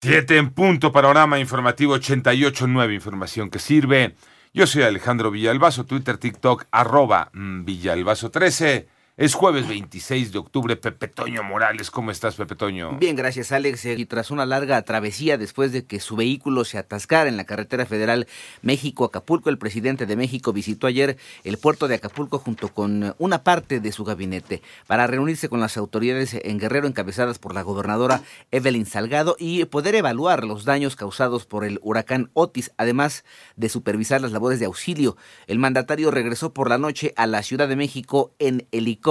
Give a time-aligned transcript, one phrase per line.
[0.00, 4.14] Siete en punto, panorama informativo 88.9, información que sirve.
[4.54, 8.88] Yo soy Alejandro Villalbazo, Twitter, TikTok, arroba mm, Villalbazo 13.
[9.18, 10.76] Es jueves 26 de octubre.
[10.76, 12.96] Pepe Toño Morales, ¿cómo estás, Pepe Toño?
[13.00, 13.84] Bien, gracias, Alex.
[13.84, 17.84] Y tras una larga travesía después de que su vehículo se atascara en la carretera
[17.84, 18.28] federal
[18.62, 23.80] México-Acapulco, el presidente de México visitó ayer el puerto de Acapulco junto con una parte
[23.80, 28.22] de su gabinete para reunirse con las autoridades en Guerrero encabezadas por la gobernadora
[28.52, 33.24] Evelyn Salgado y poder evaluar los daños causados por el huracán Otis, además
[33.56, 35.16] de supervisar las labores de auxilio.
[35.48, 39.07] El mandatario regresó por la noche a la Ciudad de México en helicóptero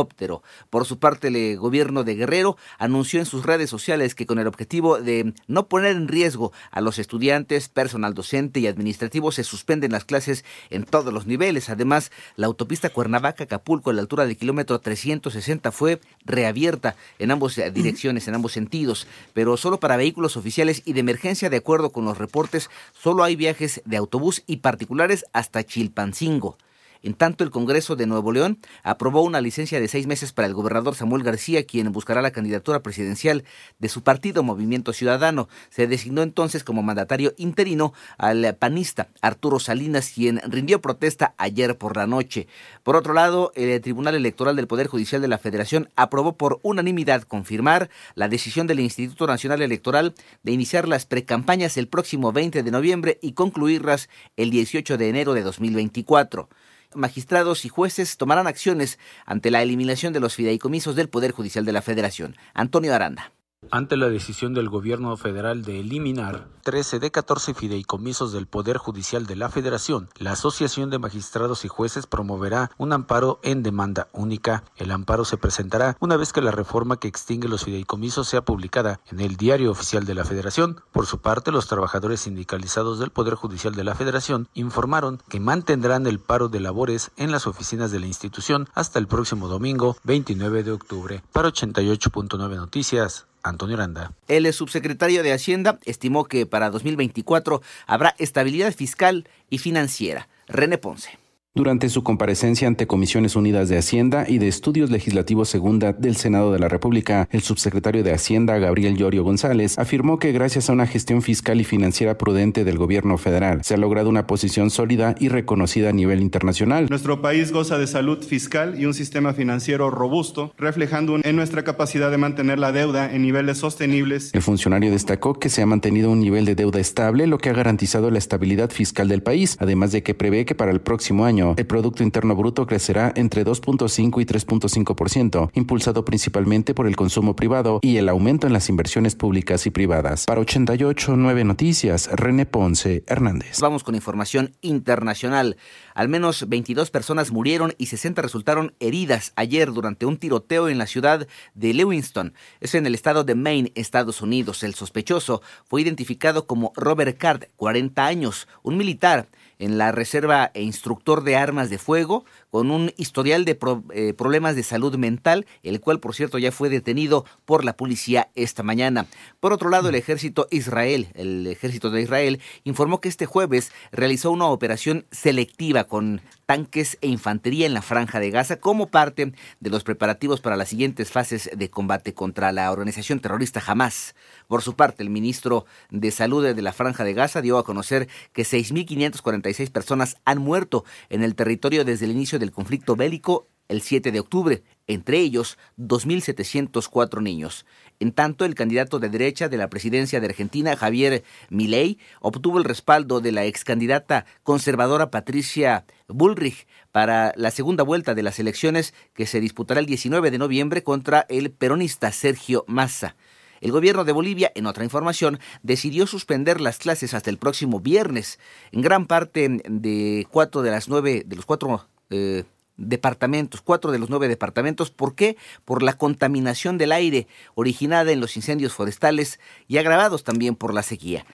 [0.70, 4.48] por su parte, el gobierno de Guerrero anunció en sus redes sociales que con el
[4.48, 9.91] objetivo de no poner en riesgo a los estudiantes, personal docente y administrativo se suspenden
[9.91, 11.70] las clases en todos los niveles.
[11.70, 18.27] Además, la autopista Cuernavaca-Acapulco a la altura del kilómetro 360 fue reabierta en ambas direcciones,
[18.27, 22.18] en ambos sentidos, pero solo para vehículos oficiales y de emergencia, de acuerdo con los
[22.18, 26.58] reportes, solo hay viajes de autobús y particulares hasta Chilpancingo.
[27.03, 30.53] En tanto, el Congreso de Nuevo León aprobó una licencia de seis meses para el
[30.53, 33.43] gobernador Samuel García, quien buscará la candidatura presidencial
[33.79, 35.49] de su partido Movimiento Ciudadano.
[35.70, 41.95] Se designó entonces como mandatario interino al panista Arturo Salinas, quien rindió protesta ayer por
[41.95, 42.48] la noche.
[42.84, 47.23] Por otro lado, el Tribunal Electoral del Poder Judicial de la Federación aprobó por unanimidad
[47.23, 52.71] confirmar la decisión del Instituto Nacional Electoral de iniciar las precampañas el próximo 20 de
[52.71, 56.49] noviembre y concluirlas el 18 de enero de 2024
[56.93, 61.74] magistrados y jueces tomarán acciones ante la eliminación de los fideicomisos del Poder Judicial de
[61.74, 62.35] la Federación.
[62.54, 63.32] Antonio Aranda.
[63.71, 69.25] Ante la decisión del gobierno federal de eliminar 13 de 14 fideicomisos del Poder Judicial
[69.25, 74.63] de la Federación, la Asociación de Magistrados y Jueces promoverá un amparo en demanda única.
[74.75, 79.00] El amparo se presentará una vez que la reforma que extingue los fideicomisos sea publicada
[79.09, 80.81] en el Diario Oficial de la Federación.
[80.91, 86.06] Por su parte, los trabajadores sindicalizados del Poder Judicial de la Federación informaron que mantendrán
[86.06, 90.63] el paro de labores en las oficinas de la institución hasta el próximo domingo 29
[90.63, 91.24] de octubre.
[91.31, 93.25] Para 88.9 Noticias.
[93.44, 94.12] Antonio Aranda.
[94.28, 100.28] El subsecretario de Hacienda estimó que para 2024 habrá estabilidad fiscal y financiera.
[100.48, 101.18] René Ponce.
[101.57, 106.53] Durante su comparecencia ante Comisiones Unidas de Hacienda y de Estudios Legislativos Segunda del Senado
[106.53, 110.85] de la República, el subsecretario de Hacienda, Gabriel Llorio González, afirmó que gracias a una
[110.85, 115.29] gestión fiscal y financiera prudente del gobierno federal, se ha logrado una posición sólida y
[115.29, 116.85] reconocida a nivel internacional.
[116.91, 122.12] Nuestro país goza de salud fiscal y un sistema financiero robusto, reflejando en nuestra capacidad
[122.12, 124.29] de mantener la deuda en niveles sostenibles.
[124.35, 127.53] El funcionario destacó que se ha mantenido un nivel de deuda estable, lo que ha
[127.53, 131.47] garantizado la estabilidad fiscal del país, además de que prevé que para el próximo año
[131.56, 137.80] el Producto Interno Bruto crecerá entre 2.5 y 3.5%, impulsado principalmente por el consumo privado
[137.81, 140.25] y el aumento en las inversiones públicas y privadas.
[140.25, 143.59] Para 88.9 Noticias, René Ponce Hernández.
[143.62, 145.57] Vamos con información internacional.
[145.97, 150.85] Al menos 22 personas murieron y 60 resultaron heridas ayer durante un tiroteo en la
[150.85, 152.35] ciudad de Lewiston.
[152.59, 154.62] Es en el estado de Maine, Estados Unidos.
[154.62, 159.28] El sospechoso fue identificado como Robert Card, 40 años, un militar
[159.59, 163.57] en la reserva e instructor de armas de fuego, con un historial de
[163.94, 168.30] eh, problemas de salud mental, el cual, por cierto, ya fue detenido por la policía
[168.36, 169.07] esta mañana.
[169.40, 174.31] Por otro lado, el ejército Israel, el ejército de Israel, informó que este jueves realizó
[174.31, 179.70] una operación selectiva con tanques e infantería en la franja de Gaza como parte de
[179.70, 184.16] los preparativos para las siguientes fases de combate contra la organización terrorista Hamas.
[184.48, 188.08] Por su parte, el ministro de Salud de la franja de Gaza dio a conocer
[188.34, 193.82] que 6.546 personas han muerto en el territorio desde el inicio del conflicto bélico el
[193.82, 197.66] 7 de octubre, entre ellos 2.704 niños.
[198.00, 202.64] En tanto, el candidato de derecha de la presidencia de Argentina, Javier Milei, obtuvo el
[202.64, 208.94] respaldo de la ex candidata conservadora Patricia Bullrich para la segunda vuelta de las elecciones
[209.14, 213.16] que se disputará el 19 de noviembre contra el peronista Sergio Massa.
[213.60, 218.40] El gobierno de Bolivia, en otra información, decidió suspender las clases hasta el próximo viernes.
[218.72, 222.44] En gran parte de cuatro de las nueve, de los cuatro eh,
[222.77, 224.91] departamentos, cuatro de los nueve departamentos.
[224.91, 225.38] ¿Por qué?
[225.65, 230.83] Por la contaminación del aire originada en los incendios forestales y agravados también por la
[230.83, 231.25] sequía.